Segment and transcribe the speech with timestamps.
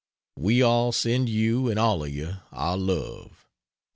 [0.35, 3.45] We all send you and all of you our love.